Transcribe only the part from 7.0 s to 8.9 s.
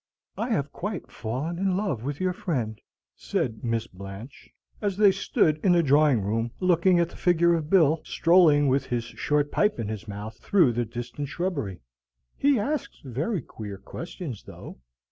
the figure of Bill, strolling, with